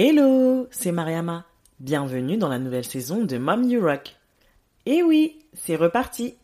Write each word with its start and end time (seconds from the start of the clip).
Hello, 0.00 0.68
c'est 0.70 0.92
Mariama. 0.92 1.44
Bienvenue 1.80 2.36
dans 2.36 2.48
la 2.48 2.60
nouvelle 2.60 2.84
saison 2.84 3.24
de 3.24 3.36
Mom 3.36 3.68
You 3.68 3.84
Rock. 3.84 4.14
Et 4.86 5.02
oui, 5.02 5.40
c'est 5.54 5.74
reparti. 5.74 6.36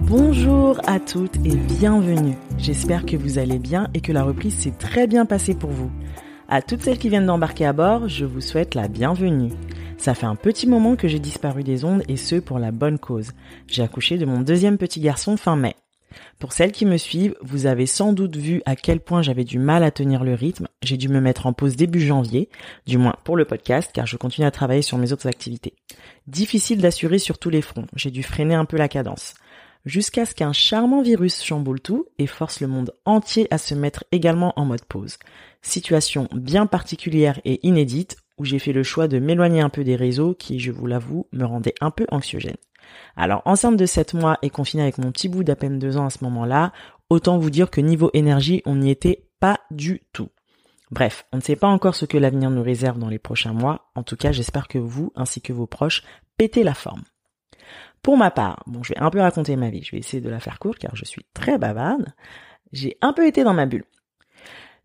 Bonjour 0.00 0.80
à 0.88 0.98
toutes 0.98 1.36
et 1.44 1.54
bienvenue. 1.54 2.34
J'espère 2.58 3.06
que 3.06 3.16
vous 3.16 3.38
allez 3.38 3.60
bien 3.60 3.86
et 3.94 4.00
que 4.00 4.10
la 4.10 4.24
reprise 4.24 4.56
s'est 4.56 4.74
très 4.76 5.06
bien 5.06 5.26
passée 5.26 5.54
pour 5.54 5.70
vous. 5.70 5.92
À 6.48 6.60
toutes 6.60 6.82
celles 6.82 6.98
qui 6.98 7.08
viennent 7.08 7.26
d'embarquer 7.26 7.66
à 7.66 7.72
bord, 7.72 8.08
je 8.08 8.24
vous 8.24 8.40
souhaite 8.40 8.74
la 8.74 8.88
bienvenue. 8.88 9.52
Ça 9.98 10.14
fait 10.14 10.26
un 10.26 10.36
petit 10.36 10.66
moment 10.66 10.96
que 10.96 11.08
j'ai 11.08 11.18
disparu 11.18 11.64
des 11.64 11.84
ondes 11.84 12.02
et 12.08 12.16
ce 12.16 12.36
pour 12.36 12.58
la 12.58 12.70
bonne 12.70 12.98
cause. 12.98 13.32
J'ai 13.66 13.82
accouché 13.82 14.18
de 14.18 14.24
mon 14.24 14.40
deuxième 14.40 14.78
petit 14.78 15.00
garçon 15.00 15.36
fin 15.36 15.56
mai. 15.56 15.74
Pour 16.38 16.52
celles 16.52 16.72
qui 16.72 16.86
me 16.86 16.96
suivent, 16.96 17.34
vous 17.42 17.66
avez 17.66 17.86
sans 17.86 18.12
doute 18.12 18.36
vu 18.36 18.62
à 18.66 18.76
quel 18.76 19.00
point 19.00 19.22
j'avais 19.22 19.44
du 19.44 19.58
mal 19.58 19.82
à 19.82 19.90
tenir 19.90 20.22
le 20.22 20.34
rythme. 20.34 20.68
J'ai 20.82 20.96
dû 20.96 21.08
me 21.08 21.20
mettre 21.20 21.46
en 21.46 21.52
pause 21.52 21.76
début 21.76 22.00
janvier, 22.00 22.48
du 22.86 22.98
moins 22.98 23.16
pour 23.24 23.36
le 23.36 23.44
podcast, 23.44 23.90
car 23.92 24.06
je 24.06 24.16
continue 24.16 24.46
à 24.46 24.50
travailler 24.50 24.82
sur 24.82 24.98
mes 24.98 25.12
autres 25.12 25.28
activités. 25.28 25.74
Difficile 26.26 26.80
d'assurer 26.80 27.18
sur 27.18 27.38
tous 27.38 27.50
les 27.50 27.62
fronts. 27.62 27.86
J'ai 27.94 28.10
dû 28.10 28.22
freiner 28.22 28.54
un 28.54 28.64
peu 28.64 28.76
la 28.76 28.88
cadence 28.88 29.34
jusqu'à 29.86 30.26
ce 30.26 30.34
qu'un 30.34 30.52
charmant 30.52 31.00
virus 31.00 31.42
chamboule 31.42 31.80
tout 31.80 32.06
et 32.18 32.26
force 32.26 32.60
le 32.60 32.66
monde 32.66 32.92
entier 33.06 33.46
à 33.50 33.56
se 33.56 33.74
mettre 33.74 34.04
également 34.12 34.52
en 34.56 34.66
mode 34.66 34.84
pause. 34.84 35.18
Situation 35.62 36.28
bien 36.32 36.66
particulière 36.66 37.40
et 37.44 37.64
inédite 37.66 38.16
où 38.38 38.44
j'ai 38.44 38.58
fait 38.58 38.72
le 38.72 38.82
choix 38.82 39.08
de 39.08 39.18
m'éloigner 39.18 39.60
un 39.60 39.68
peu 39.68 39.84
des 39.84 39.96
réseaux 39.96 40.34
qui, 40.34 40.58
je 40.58 40.72
vous 40.72 40.86
l'avoue, 40.86 41.26
me 41.32 41.44
rendaient 41.44 41.74
un 41.80 41.90
peu 41.90 42.06
anxiogène. 42.10 42.56
Alors, 43.16 43.42
enceinte 43.44 43.76
de 43.76 43.86
7 43.86 44.14
mois 44.14 44.38
et 44.42 44.50
confinée 44.50 44.82
avec 44.82 44.98
mon 44.98 45.10
petit 45.10 45.28
bout 45.28 45.44
d'à 45.44 45.56
peine 45.56 45.78
2 45.78 45.96
ans 45.96 46.06
à 46.06 46.10
ce 46.10 46.22
moment-là, 46.24 46.72
autant 47.10 47.38
vous 47.38 47.50
dire 47.50 47.70
que 47.70 47.80
niveau 47.80 48.10
énergie, 48.14 48.62
on 48.66 48.76
n'y 48.76 48.90
était 48.90 49.26
pas 49.40 49.60
du 49.70 50.02
tout. 50.12 50.28
Bref, 50.90 51.26
on 51.32 51.38
ne 51.38 51.42
sait 51.42 51.56
pas 51.56 51.66
encore 51.66 51.96
ce 51.96 52.04
que 52.04 52.16
l'avenir 52.16 52.50
nous 52.50 52.62
réserve 52.62 52.98
dans 52.98 53.08
les 53.08 53.18
prochains 53.18 53.52
mois. 53.52 53.90
En 53.94 54.02
tout 54.02 54.16
cas, 54.16 54.32
j'espère 54.32 54.68
que 54.68 54.78
vous, 54.78 55.12
ainsi 55.16 55.40
que 55.40 55.52
vos 55.52 55.66
proches, 55.66 56.04
pétez 56.36 56.62
la 56.62 56.74
forme. 56.74 57.02
Pour 58.02 58.16
ma 58.16 58.30
part, 58.30 58.62
bon, 58.66 58.84
je 58.84 58.92
vais 58.92 59.00
un 59.00 59.10
peu 59.10 59.20
raconter 59.20 59.56
ma 59.56 59.68
vie. 59.68 59.82
Je 59.82 59.90
vais 59.90 59.98
essayer 59.98 60.20
de 60.20 60.30
la 60.30 60.38
faire 60.38 60.60
courte 60.60 60.78
car 60.78 60.94
je 60.94 61.04
suis 61.04 61.26
très 61.34 61.58
bavarde. 61.58 62.14
J'ai 62.72 62.96
un 63.00 63.12
peu 63.12 63.26
été 63.26 63.42
dans 63.42 63.54
ma 63.54 63.66
bulle. 63.66 63.84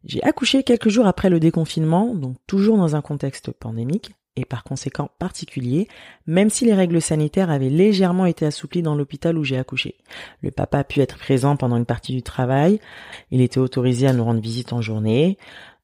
J'ai 0.04 0.24
accouché 0.24 0.64
quelques 0.64 0.90
jours 0.90 1.06
après 1.06 1.30
le 1.30 1.40
déconfinement, 1.40 2.16
donc 2.16 2.38
toujours 2.48 2.78
dans 2.78 2.96
un 2.96 3.02
contexte 3.02 3.52
pandémique 3.52 4.12
et 4.38 4.46
par 4.46 4.64
conséquent 4.64 5.10
particulier, 5.20 5.90
même 6.26 6.50
si 6.50 6.66
les 6.66 6.74
règles 6.74 7.02
sanitaires 7.02 7.50
avaient 7.50 7.70
légèrement 7.70 8.26
été 8.26 8.46
assouplies 8.46 8.82
dans 8.82 8.96
l'hôpital 8.96 9.38
où 9.38 9.44
j'ai 9.44 9.58
accouché. 9.58 9.96
Le 10.42 10.52
papa 10.52 10.80
a 10.80 10.84
pu 10.86 11.02
être 11.02 11.18
présent 11.18 11.58
pendant 11.58 11.76
une 11.76 11.86
partie 11.86 12.14
du 12.14 12.24
travail, 12.24 12.80
il 13.30 13.42
était 13.42 13.60
autorisé 13.60 14.08
à 14.08 14.14
nous 14.14 14.24
rendre 14.24 14.40
visite 14.40 14.72
en 14.72 14.82
journée, 14.82 15.38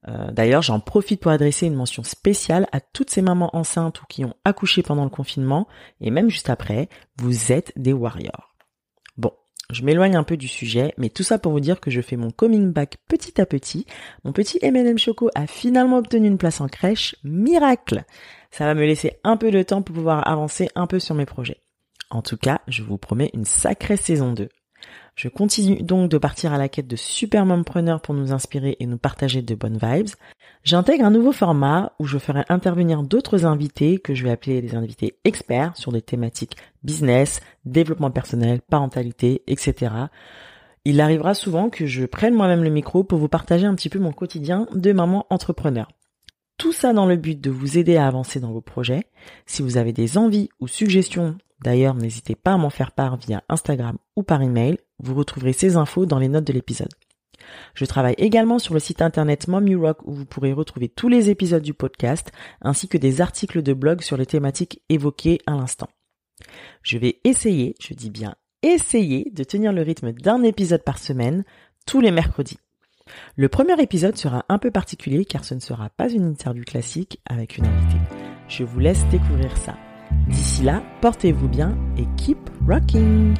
euh, 0.07 0.31
d'ailleurs, 0.31 0.61
j'en 0.61 0.79
profite 0.79 1.21
pour 1.21 1.31
adresser 1.31 1.67
une 1.67 1.75
mention 1.75 2.03
spéciale 2.03 2.67
à 2.71 2.79
toutes 2.79 3.09
ces 3.09 3.21
mamans 3.21 3.55
enceintes 3.55 4.01
ou 4.01 4.05
qui 4.07 4.23
ont 4.23 4.35
accouché 4.45 4.83
pendant 4.83 5.03
le 5.03 5.09
confinement, 5.09 5.67
et 6.01 6.11
même 6.11 6.29
juste 6.29 6.49
après, 6.49 6.89
vous 7.17 7.51
êtes 7.51 7.73
des 7.75 7.93
warriors. 7.93 8.55
Je 9.73 9.83
m'éloigne 9.83 10.15
un 10.15 10.23
peu 10.23 10.37
du 10.37 10.47
sujet, 10.47 10.93
mais 10.97 11.09
tout 11.09 11.23
ça 11.23 11.39
pour 11.39 11.51
vous 11.51 11.59
dire 11.59 11.81
que 11.81 11.91
je 11.91 11.99
fais 11.99 12.15
mon 12.15 12.31
coming 12.31 12.71
back 12.71 12.97
petit 13.09 13.41
à 13.41 13.45
petit. 13.45 13.85
Mon 14.23 14.31
petit 14.31 14.59
M&M 14.61 14.97
Choco 14.97 15.29
a 15.35 15.45
finalement 15.45 15.97
obtenu 15.97 16.27
une 16.27 16.37
place 16.37 16.61
en 16.61 16.69
crèche. 16.69 17.15
Miracle 17.25 18.05
Ça 18.49 18.65
va 18.65 18.75
me 18.75 18.85
laisser 18.85 19.19
un 19.25 19.35
peu 19.35 19.51
de 19.51 19.61
temps 19.63 19.81
pour 19.81 19.93
pouvoir 19.93 20.25
avancer 20.25 20.69
un 20.75 20.87
peu 20.87 20.99
sur 20.99 21.15
mes 21.15 21.25
projets. 21.25 21.59
En 22.09 22.21
tout 22.21 22.37
cas, 22.37 22.61
je 22.69 22.81
vous 22.81 22.97
promets 22.97 23.29
une 23.33 23.43
sacrée 23.43 23.97
saison 23.97 24.31
2. 24.31 24.47
Je 25.17 25.29
continue 25.29 25.81
donc 25.81 26.11
de 26.11 26.19
partir 26.19 26.53
à 26.53 26.59
la 26.59 26.69
quête 26.69 26.87
de 26.87 26.95
super 26.95 27.43
mompreneurs 27.43 28.01
pour 28.01 28.13
nous 28.13 28.33
inspirer 28.33 28.77
et 28.79 28.85
nous 28.85 28.99
partager 28.99 29.41
de 29.41 29.55
bonnes 29.55 29.79
vibes. 29.81 30.13
J'intègre 30.63 31.05
un 31.05 31.09
nouveau 31.09 31.31
format 31.31 31.93
où 31.97 32.05
je 32.05 32.19
ferai 32.19 32.43
intervenir 32.49 33.01
d'autres 33.01 33.43
invités 33.43 33.97
que 33.97 34.13
je 34.13 34.23
vais 34.23 34.29
appeler 34.29 34.61
les 34.61 34.75
invités 34.75 35.17
experts 35.23 35.75
sur 35.75 35.91
des 35.91 36.03
thématiques 36.03 36.55
business, 36.83 37.41
développement 37.65 38.11
personnel, 38.11 38.61
parentalité, 38.61 39.41
etc. 39.47 39.91
Il 40.85 41.01
arrivera 41.01 41.33
souvent 41.33 41.71
que 41.71 41.87
je 41.87 42.05
prenne 42.05 42.35
moi-même 42.35 42.63
le 42.63 42.69
micro 42.69 43.03
pour 43.03 43.17
vous 43.17 43.27
partager 43.27 43.65
un 43.65 43.73
petit 43.73 43.89
peu 43.89 43.97
mon 43.97 44.11
quotidien 44.11 44.67
de 44.71 44.93
maman 44.93 45.25
entrepreneur. 45.31 45.87
Tout 46.67 46.73
ça 46.73 46.91
dans 46.91 47.05
le 47.05 47.15
but 47.15 47.39
de 47.39 47.49
vous 47.49 47.77
aider 47.77 47.95
à 47.95 48.07
avancer 48.07 48.41
dans 48.41 48.51
vos 48.51 48.59
projets. 48.59 49.05
Si 49.45 49.61
vous 49.61 49.77
avez 49.77 49.93
des 49.93 50.17
envies 50.17 50.49
ou 50.59 50.67
suggestions 50.67 51.37
D'ailleurs, 51.61 51.95
n'hésitez 51.95 52.35
pas 52.35 52.55
à 52.55 52.57
m'en 52.57 52.69
faire 52.69 52.91
part 52.91 53.15
via 53.15 53.41
Instagram 53.47 53.97
ou 54.17 54.23
par 54.23 54.41
email. 54.41 54.77
Vous 54.99 55.15
retrouverez 55.15 55.53
ces 55.53 55.77
infos 55.77 56.05
dans 56.05 56.19
les 56.19 56.27
notes 56.27 56.43
de 56.43 56.51
l'épisode. 56.51 56.91
Je 57.73 57.85
travaille 57.85 58.15
également 58.17 58.59
sur 58.59 58.73
le 58.73 58.81
site 58.81 59.01
internet 59.01 59.47
Mom 59.47 59.65
You 59.65 59.79
Rock 59.79 59.99
où 60.03 60.11
vous 60.11 60.25
pourrez 60.25 60.51
retrouver 60.51 60.89
tous 60.89 61.07
les 61.07 61.29
épisodes 61.29 61.63
du 61.63 61.73
podcast 61.73 62.33
ainsi 62.61 62.89
que 62.89 62.97
des 62.97 63.21
articles 63.21 63.63
de 63.63 63.71
blog 63.71 64.01
sur 64.01 64.17
les 64.17 64.25
thématiques 64.25 64.81
évoquées 64.89 65.39
à 65.45 65.51
l'instant. 65.51 65.87
Je 66.83 66.97
vais 66.97 67.21
essayer, 67.23 67.75
je 67.79 67.93
dis 67.93 68.09
bien 68.09 68.35
essayer, 68.61 69.31
de 69.31 69.45
tenir 69.45 69.71
le 69.71 69.83
rythme 69.83 70.11
d'un 70.11 70.43
épisode 70.43 70.83
par 70.83 70.99
semaine 70.99 71.45
tous 71.85 72.01
les 72.01 72.11
mercredis. 72.11 72.57
Le 73.35 73.49
premier 73.49 73.81
épisode 73.81 74.17
sera 74.17 74.45
un 74.49 74.57
peu 74.57 74.71
particulier 74.71 75.25
car 75.25 75.43
ce 75.43 75.53
ne 75.53 75.59
sera 75.59 75.89
pas 75.89 76.09
une 76.09 76.25
interview 76.25 76.63
classique 76.63 77.19
avec 77.25 77.57
une 77.57 77.65
invitée. 77.65 78.01
Je 78.47 78.63
vous 78.63 78.79
laisse 78.79 79.05
découvrir 79.09 79.55
ça. 79.57 79.75
D'ici 80.27 80.63
là, 80.63 80.81
portez-vous 81.01 81.49
bien 81.49 81.77
et 81.97 82.05
keep 82.15 82.37
rocking 82.65 83.33